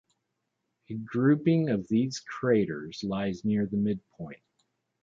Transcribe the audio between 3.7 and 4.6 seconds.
midpoint.